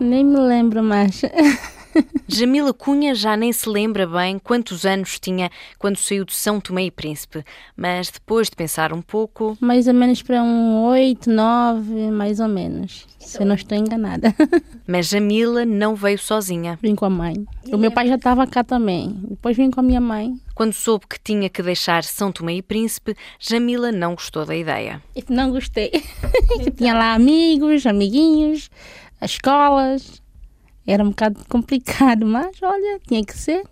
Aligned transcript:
nem 0.00 0.24
me 0.24 0.38
lembro 0.38 0.82
mais. 0.82 1.22
Jamila 2.28 2.72
Cunha 2.72 3.14
já 3.14 3.36
nem 3.36 3.52
se 3.52 3.68
lembra 3.68 4.06
bem 4.06 4.38
quantos 4.38 4.84
anos 4.84 5.18
tinha 5.18 5.50
quando 5.78 5.96
saiu 5.96 6.24
de 6.24 6.34
São 6.34 6.60
Tomé 6.60 6.84
e 6.84 6.90
Príncipe, 6.90 7.44
mas 7.76 8.10
depois 8.10 8.48
de 8.50 8.56
pensar 8.56 8.92
um 8.92 9.02
pouco. 9.02 9.56
Mais 9.60 9.88
ou 9.88 9.94
menos 9.94 10.22
para 10.22 10.42
um 10.42 10.84
oito, 10.88 11.30
nove, 11.30 12.10
mais 12.10 12.38
ou 12.38 12.48
menos. 12.48 13.06
Se 13.18 13.42
eu 13.42 13.46
não 13.46 13.54
estou 13.54 13.76
enganada. 13.76 14.34
Mas 14.86 15.08
Jamila 15.08 15.66
não 15.66 15.94
veio 15.94 16.18
sozinha. 16.18 16.78
Vim 16.80 16.94
com 16.94 17.04
a 17.04 17.10
mãe. 17.10 17.34
O 17.70 17.76
meu 17.76 17.90
pai 17.90 18.08
já 18.08 18.14
estava 18.14 18.46
cá 18.46 18.64
também. 18.64 19.20
Depois 19.28 19.54
vim 19.54 19.70
com 19.70 19.80
a 19.80 19.82
minha 19.82 20.00
mãe. 20.00 20.32
Quando 20.54 20.72
soube 20.72 21.06
que 21.06 21.20
tinha 21.22 21.50
que 21.50 21.62
deixar 21.62 22.04
São 22.04 22.32
Tomé 22.32 22.54
e 22.54 22.62
Príncipe, 22.62 23.14
Jamila 23.38 23.92
não 23.92 24.14
gostou 24.14 24.46
da 24.46 24.56
ideia. 24.56 25.02
Não 25.28 25.50
gostei. 25.50 25.90
Tinha 26.78 26.94
lá 26.94 27.12
amigos, 27.12 27.84
amiguinhos, 27.84 28.70
as 29.20 29.32
escolas. 29.32 30.22
Era 30.86 31.04
um 31.04 31.10
bocado 31.10 31.44
complicado, 31.48 32.24
mas 32.26 32.56
olha, 32.62 33.00
tinha 33.06 33.24
que 33.24 33.36
ser. 33.36 33.64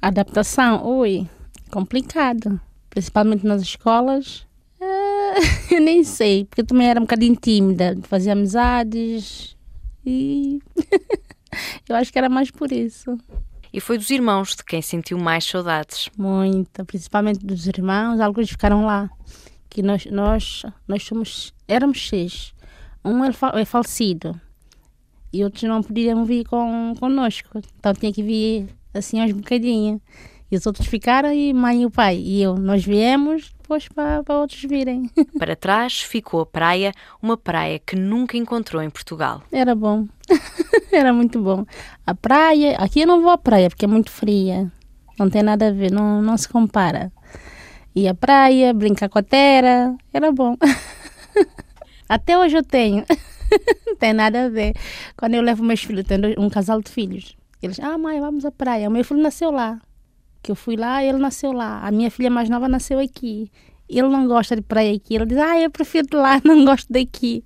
A 0.00 0.08
adaptação, 0.08 0.84
ui, 0.86 1.28
complicado. 1.70 2.60
Principalmente 2.90 3.46
nas 3.46 3.62
escolas. 3.62 4.46
É, 4.80 5.74
eu 5.76 5.80
nem 5.80 6.02
sei, 6.02 6.44
porque 6.44 6.62
eu 6.62 6.66
também 6.66 6.88
era 6.88 6.98
um 6.98 7.04
bocadinho 7.04 7.36
tímida, 7.36 7.96
fazia 8.02 8.32
amizades 8.32 9.56
e 10.04 10.60
eu 11.88 11.94
acho 11.94 12.12
que 12.12 12.18
era 12.18 12.28
mais 12.28 12.50
por 12.50 12.72
isso. 12.72 13.16
E 13.72 13.80
foi 13.80 13.96
dos 13.96 14.10
irmãos 14.10 14.56
de 14.56 14.64
quem 14.64 14.82
sentiu 14.82 15.16
mais 15.18 15.44
saudades. 15.44 16.10
Muita, 16.18 16.84
principalmente 16.84 17.46
dos 17.46 17.66
irmãos, 17.66 18.20
alguns 18.20 18.50
ficaram 18.50 18.84
lá. 18.84 19.08
Que 19.70 19.82
nós, 19.82 20.04
nós, 20.06 20.62
nós 20.86 21.02
somos, 21.04 21.54
éramos 21.66 22.06
seis. 22.06 22.52
Um 23.02 23.24
é 23.24 23.64
falecido 23.64 24.38
e 25.32 25.42
outros 25.42 25.62
não 25.62 25.82
podiam 25.82 26.24
vir 26.24 26.44
com, 26.44 26.94
conosco. 26.98 27.60
Então 27.78 27.94
tinha 27.94 28.12
que 28.12 28.22
vir 28.22 28.68
assim 28.92 29.20
aos 29.20 29.32
bocadinhos. 29.32 30.00
E 30.50 30.56
os 30.56 30.66
outros 30.66 30.86
ficaram 30.86 31.32
e 31.32 31.52
mãe 31.54 31.82
e 31.82 31.86
o 31.86 31.90
pai. 31.90 32.18
E 32.18 32.42
eu, 32.42 32.56
nós 32.56 32.84
viemos 32.84 33.50
depois 33.62 33.88
para, 33.88 34.22
para 34.22 34.38
outros 34.38 34.60
virem. 34.62 35.10
Para 35.38 35.56
trás 35.56 36.02
ficou 36.02 36.40
a 36.40 36.46
praia, 36.46 36.92
uma 37.22 37.38
praia 37.38 37.78
que 37.78 37.96
nunca 37.96 38.36
encontrou 38.36 38.82
em 38.82 38.90
Portugal. 38.90 39.42
Era 39.50 39.74
bom. 39.74 40.06
Era 40.92 41.10
muito 41.10 41.40
bom. 41.40 41.64
A 42.06 42.14
praia, 42.14 42.76
aqui 42.76 43.00
eu 43.00 43.06
não 43.06 43.22
vou 43.22 43.30
à 43.30 43.38
praia 43.38 43.70
porque 43.70 43.86
é 43.86 43.88
muito 43.88 44.10
fria. 44.10 44.70
Não 45.18 45.30
tem 45.30 45.42
nada 45.42 45.68
a 45.68 45.72
ver, 45.72 45.90
não, 45.90 46.20
não 46.20 46.36
se 46.36 46.48
compara. 46.48 47.10
E 47.94 48.06
a 48.06 48.14
praia, 48.14 48.74
brincar 48.74 49.08
com 49.08 49.18
a 49.18 49.22
terra, 49.22 49.96
era 50.12 50.32
bom. 50.32 50.56
Até 52.08 52.38
hoje 52.38 52.56
eu 52.56 52.62
tenho. 52.62 53.04
não 53.86 53.96
tem 53.96 54.12
nada 54.12 54.46
a 54.46 54.48
ver. 54.48 54.74
Quando 55.16 55.34
eu 55.34 55.42
levo 55.42 55.62
meus 55.62 55.82
filhos, 55.82 56.04
tenho 56.04 56.38
um 56.38 56.48
casal 56.48 56.80
de 56.80 56.90
filhos. 56.90 57.36
Eles, 57.62 57.78
ah, 57.80 57.96
mãe, 57.96 58.20
vamos 58.20 58.44
à 58.44 58.50
praia. 58.50 58.88
O 58.88 58.92
meu 58.92 59.04
filho 59.04 59.20
nasceu 59.20 59.50
lá. 59.50 59.80
Que 60.42 60.50
eu 60.50 60.56
fui 60.56 60.76
lá, 60.76 61.04
ele 61.04 61.18
nasceu 61.18 61.52
lá. 61.52 61.80
A 61.86 61.92
minha 61.92 62.10
filha 62.10 62.30
mais 62.30 62.48
nova 62.48 62.68
nasceu 62.68 62.98
aqui. 62.98 63.50
Ele 63.88 64.08
não 64.08 64.26
gosta 64.26 64.56
de 64.56 64.62
praia 64.62 64.94
aqui. 64.94 65.14
Ele 65.14 65.26
diz, 65.26 65.38
ah, 65.38 65.58
eu 65.58 65.70
prefiro 65.70 66.06
de 66.06 66.16
lá, 66.16 66.40
não 66.44 66.64
gosto 66.64 66.92
daqui. 66.92 67.44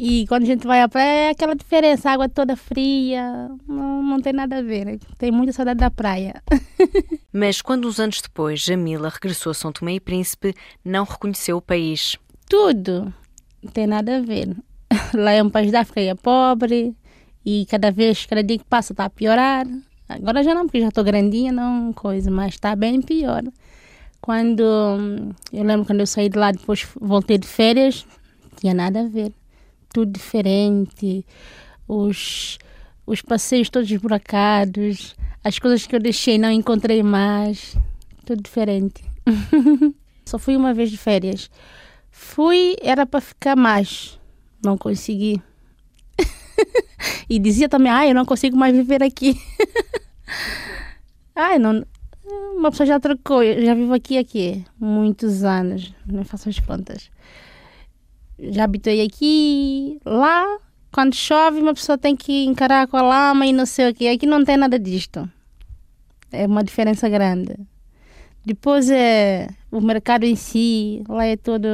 E 0.00 0.26
quando 0.28 0.44
a 0.44 0.46
gente 0.46 0.64
vai 0.64 0.80
à 0.80 0.88
praia, 0.88 1.26
é 1.26 1.30
aquela 1.30 1.56
diferença, 1.56 2.08
a 2.08 2.12
água 2.12 2.28
toda 2.28 2.54
fria, 2.54 3.48
não, 3.66 4.00
não 4.00 4.20
tem 4.20 4.32
nada 4.32 4.58
a 4.58 4.62
ver. 4.62 5.00
Tem 5.18 5.32
muita 5.32 5.52
saudade 5.52 5.80
da 5.80 5.90
praia. 5.90 6.40
Mas 7.32 7.60
quando 7.60 7.88
uns 7.88 7.98
anos 7.98 8.22
depois 8.22 8.60
Jamila 8.60 9.08
regressou 9.08 9.50
a 9.50 9.54
São 9.54 9.72
Tomé 9.72 9.94
e 9.94 10.00
Príncipe, 10.00 10.54
não 10.84 11.04
reconheceu 11.04 11.56
o 11.56 11.62
país. 11.62 12.16
Tudo. 12.48 13.12
Não 13.60 13.72
tem 13.72 13.88
nada 13.88 14.18
a 14.18 14.20
ver. 14.20 14.56
Lá 15.14 15.32
é 15.32 15.42
um 15.42 15.50
país 15.50 15.70
da 15.70 15.80
África 15.80 16.00
e 16.00 16.08
é 16.08 16.14
pobre. 16.14 16.94
E 17.44 17.66
cada 17.66 17.90
vez, 17.90 18.26
cada 18.26 18.42
dia 18.42 18.58
que 18.58 18.64
passa, 18.64 18.92
está 18.92 19.04
a 19.04 19.10
piorar. 19.10 19.66
Agora 20.08 20.42
já 20.42 20.54
não, 20.54 20.66
porque 20.66 20.80
já 20.80 20.88
estou 20.88 21.04
grandinha, 21.04 21.52
não 21.52 21.92
coisa, 21.92 22.30
mas 22.30 22.54
está 22.54 22.74
bem 22.74 23.00
pior. 23.02 23.42
Quando 24.20 24.62
eu 25.52 25.64
lembro 25.64 25.86
quando 25.86 26.00
eu 26.00 26.06
saí 26.06 26.28
de 26.28 26.38
lá, 26.38 26.50
depois 26.50 26.86
voltei 27.00 27.38
de 27.38 27.46
férias, 27.46 28.06
tinha 28.56 28.74
nada 28.74 29.00
a 29.00 29.08
ver. 29.08 29.32
Tudo 29.92 30.12
diferente. 30.12 31.24
Os, 31.86 32.58
os 33.06 33.22
passeios 33.22 33.70
todos 33.70 33.90
esburacados. 33.90 35.14
As 35.42 35.58
coisas 35.58 35.86
que 35.86 35.94
eu 35.94 36.00
deixei 36.00 36.38
não 36.38 36.50
encontrei 36.50 37.02
mais. 37.02 37.76
Tudo 38.24 38.42
diferente. 38.42 39.02
Só 40.26 40.38
fui 40.38 40.56
uma 40.56 40.74
vez 40.74 40.90
de 40.90 40.98
férias. 40.98 41.50
Fui, 42.10 42.76
era 42.82 43.06
para 43.06 43.20
ficar 43.20 43.56
mais 43.56 44.18
não 44.64 44.76
consegui. 44.76 45.42
e 47.28 47.38
dizia 47.38 47.68
também, 47.68 47.90
ah, 47.90 48.06
eu 48.06 48.14
não 48.14 48.24
consigo 48.24 48.56
mais 48.56 48.74
viver 48.74 49.02
aqui. 49.02 49.40
ai, 51.34 51.58
não, 51.58 51.84
uma 52.56 52.70
pessoa 52.70 52.86
já 52.86 53.00
trocou, 53.00 53.42
eu 53.42 53.64
já 53.64 53.74
vivo 53.74 53.94
aqui 53.94 54.18
aqui 54.18 54.64
muitos 54.78 55.44
anos, 55.44 55.94
não 56.06 56.24
faço 56.24 56.48
as 56.48 56.58
contas. 56.58 57.10
Já 58.38 58.64
habitei 58.64 59.04
aqui, 59.04 60.00
lá, 60.04 60.58
quando 60.92 61.14
chove, 61.14 61.60
uma 61.60 61.74
pessoa 61.74 61.98
tem 61.98 62.14
que 62.14 62.44
encarar 62.44 62.86
com 62.86 62.96
a 62.96 63.02
lama 63.02 63.46
e 63.46 63.52
não 63.52 63.66
sei 63.66 63.90
o 63.90 63.94
que. 63.94 64.08
Aqui 64.08 64.26
não 64.26 64.44
tem 64.44 64.56
nada 64.56 64.78
disto. 64.78 65.28
É 66.30 66.46
uma 66.46 66.62
diferença 66.62 67.08
grande. 67.08 67.56
Depois 68.44 68.88
é 68.90 69.48
o 69.70 69.80
mercado 69.80 70.24
em 70.24 70.34
si, 70.34 71.02
lá 71.08 71.26
é 71.26 71.36
todo. 71.36 71.68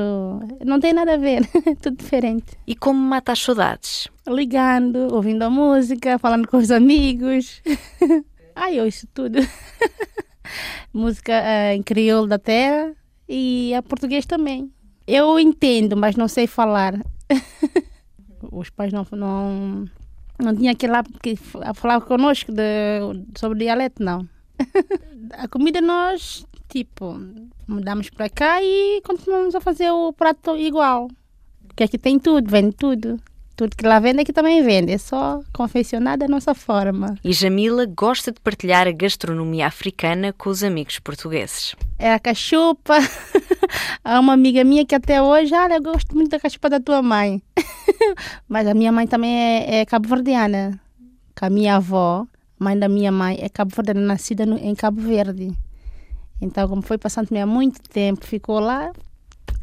Não 0.64 0.80
tem 0.80 0.92
nada 0.92 1.14
a 1.14 1.16
ver, 1.16 1.48
é 1.66 1.75
tudo 1.75 1.97
diferente. 1.97 2.58
E 2.66 2.75
como 2.75 2.98
mata 2.98 3.32
as 3.32 3.41
saudades? 3.41 4.08
Ligando, 4.26 5.14
ouvindo 5.14 5.42
a 5.42 5.50
música, 5.50 6.19
falando 6.19 6.48
com 6.48 6.56
os 6.56 6.70
amigos. 6.70 7.62
Ai, 8.56 8.78
eu 8.78 8.84
ouço 8.84 9.06
tudo. 9.14 9.38
música 10.92 11.32
uh, 11.32 11.75
em 11.75 11.82
crioulo 11.82 12.26
da 12.26 12.38
terra 12.38 12.94
e 13.28 13.75
a 13.75 13.82
português 13.82 14.26
também. 14.26 14.72
Eu 15.06 15.38
entendo, 15.38 15.96
mas 15.96 16.16
não 16.16 16.28
sei 16.28 16.46
falar. 16.46 16.94
os 18.50 18.70
pais 18.70 18.92
não, 18.92 19.06
não, 19.12 19.88
não 20.38 20.56
tinham 20.56 20.72
aquele 20.72 20.92
lá 20.92 21.04
que 21.22 21.36
falar 21.36 22.00
conosco 22.00 22.52
de, 22.52 23.00
sobre 23.36 23.60
dialeto, 23.60 24.02
não. 24.02 24.28
a 25.32 25.48
comida 25.48 25.81
nós 25.81 26.46
tipo, 26.75 27.17
mudamos 27.69 28.11
para 28.11 28.29
cá 28.29 28.61
e 28.61 29.01
continuamos 29.03 29.55
a 29.55 29.61
fazer 29.61 29.93
o 29.93 30.12
prato 30.12 30.57
igual. 30.57 31.09
Porque 31.69 31.85
aqui 31.85 31.97
tem 31.97 32.19
tudo, 32.19 32.51
vende 32.51 32.75
tudo. 32.75 33.21
Tudo 33.55 33.77
que 33.77 33.87
lá 33.87 34.01
vende 34.01 34.23
aqui 34.23 34.33
também 34.33 34.61
vende, 34.65 34.91
é 34.91 34.99
só 34.99 35.41
confeccionar 35.53 36.19
da 36.19 36.27
nossa 36.27 36.53
forma. 36.53 37.15
E 37.23 37.33
Jamila 37.33 37.87
gosta 37.87 38.33
de 38.33 38.41
partilhar 38.41 38.89
a 38.89 38.91
gastronomia 38.91 39.69
africana 39.69 40.33
com 40.33 40.51
os 40.51 40.65
amigos 40.65 40.99
portugueses. 40.99 41.77
É 41.97 42.12
a 42.12 42.19
cachupa. 42.19 42.99
Há 44.03 44.19
uma 44.19 44.33
amiga 44.33 44.65
minha 44.65 44.85
que 44.85 44.97
até 44.97 45.23
hoje, 45.23 45.55
olha, 45.55 45.75
eu 45.75 45.83
gosto 45.83 46.17
muito 46.17 46.31
da 46.31 46.41
cachupa 46.41 46.69
da 46.69 46.81
tua 46.81 47.01
mãe. 47.01 47.41
Mas 48.49 48.67
a 48.67 48.75
minha 48.75 48.91
mãe 48.91 49.06
também 49.06 49.33
é, 49.33 49.77
é 49.77 49.85
cabo-verdiana. 49.87 50.81
A 51.41 51.51
minha 51.51 51.77
avó, 51.77 52.27
mãe 52.59 52.77
da 52.77 52.89
minha 52.89 53.12
mãe, 53.12 53.39
é 53.41 53.49
cabo-verdiana, 53.49 54.01
nascida 54.01 54.45
no, 54.45 54.56
em 54.59 54.75
Cabo 54.75 55.01
Verde. 55.01 55.55
Então, 56.44 56.69
como 56.69 56.82
foi 56.82 56.99
passando-me 56.99 57.41
há 57.41 57.47
muito 57.47 57.81
tempo, 57.81 58.27
ficou 58.27 58.60
lá. 58.60 58.93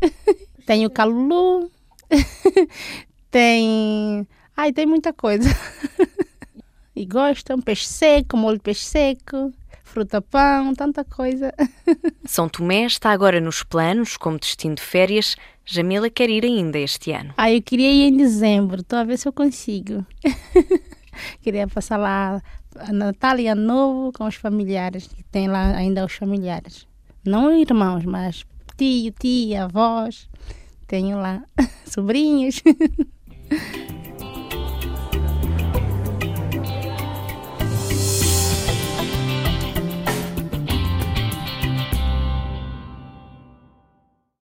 tem 0.65 0.83
o 0.83 0.89
calulu, 0.89 1.69
tem. 3.29 4.27
Ai, 4.57 4.73
tem 4.73 4.87
muita 4.87 5.13
coisa. 5.13 5.47
e 6.95 7.05
gostam, 7.05 7.61
peixe 7.61 7.85
seco, 7.87 8.35
molho 8.35 8.57
de 8.57 8.63
peixe 8.63 8.83
seco, 8.83 9.53
fruta-pão, 9.83 10.73
tanta 10.73 11.05
coisa. 11.05 11.53
São 12.25 12.49
Tomé 12.49 12.85
está 12.85 13.11
agora 13.11 13.39
nos 13.39 13.61
planos 13.61 14.17
como 14.17 14.39
destino 14.39 14.73
de 14.73 14.81
férias. 14.81 15.35
Jamila 15.63 16.09
quer 16.09 16.31
ir 16.31 16.43
ainda 16.43 16.79
este 16.79 17.11
ano. 17.11 17.31
Ah, 17.37 17.51
eu 17.51 17.61
queria 17.61 17.91
ir 17.91 18.07
em 18.07 18.17
dezembro, 18.17 18.81
estou 18.81 18.97
a 18.97 19.03
ver 19.03 19.17
se 19.17 19.27
eu 19.27 19.31
consigo. 19.31 20.03
queria 21.43 21.67
passar 21.67 21.97
lá 21.97 22.41
Natal 22.91 23.37
Novo 23.55 24.11
com 24.11 24.25
os 24.25 24.35
familiares, 24.35 25.07
que 25.07 25.23
tem 25.23 25.47
lá 25.47 25.75
ainda 25.75 26.05
os 26.05 26.13
familiares. 26.13 26.87
Não 27.25 27.53
irmãos, 27.53 28.05
mas 28.05 28.45
tio, 28.77 29.11
tia, 29.19 29.65
avós. 29.65 30.29
Tenho 30.87 31.17
lá 31.17 31.43
sobrinhos. 31.85 32.61